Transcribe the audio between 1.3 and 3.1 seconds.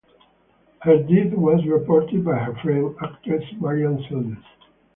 was reported by her friend,